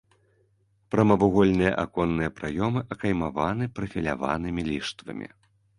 [0.95, 5.27] Прамавугольныя аконныя праёмы акаймаваны прафіляванымі ліштвамі.